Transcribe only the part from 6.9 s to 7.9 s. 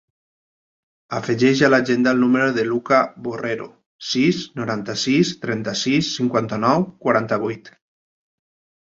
quaranta-vuit.